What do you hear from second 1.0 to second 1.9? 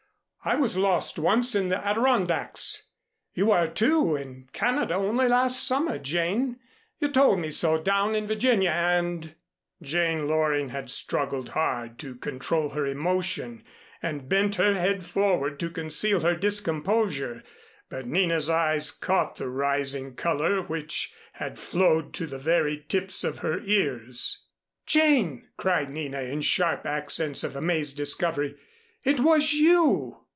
once in the